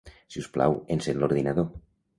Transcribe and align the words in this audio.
Si 0.35 0.39
us 0.43 0.47
plau, 0.57 0.79
encén 0.97 1.21
l'ordinador. 1.23 1.73